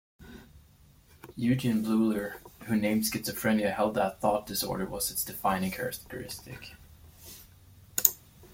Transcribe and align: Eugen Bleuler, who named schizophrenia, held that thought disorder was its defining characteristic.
Eugen 1.35 1.85
Bleuler, 1.85 2.39
who 2.63 2.75
named 2.75 3.03
schizophrenia, 3.03 3.71
held 3.71 3.93
that 3.93 4.19
thought 4.19 4.47
disorder 4.47 4.87
was 4.87 5.11
its 5.11 5.23
defining 5.23 5.69
characteristic. 5.69 6.73